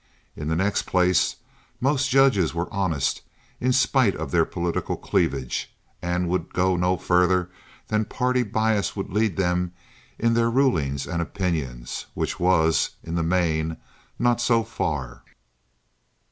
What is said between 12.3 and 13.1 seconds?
was,